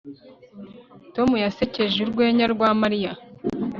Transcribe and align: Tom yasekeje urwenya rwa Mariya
Tom 1.15 1.29
yasekeje 1.45 1.97
urwenya 2.01 2.45
rwa 2.53 2.69
Mariya 2.81 3.11